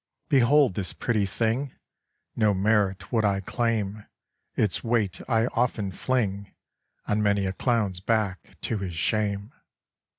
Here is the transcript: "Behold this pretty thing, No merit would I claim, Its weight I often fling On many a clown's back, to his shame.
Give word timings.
"Behold 0.29 0.73
this 0.73 0.93
pretty 0.93 1.27
thing, 1.27 1.75
No 2.35 2.55
merit 2.55 3.11
would 3.11 3.23
I 3.23 3.39
claim, 3.39 4.07
Its 4.55 4.83
weight 4.83 5.21
I 5.29 5.45
often 5.53 5.91
fling 5.91 6.51
On 7.07 7.21
many 7.21 7.45
a 7.45 7.53
clown's 7.53 7.99
back, 7.99 8.57
to 8.61 8.79
his 8.79 8.95
shame. 8.95 9.53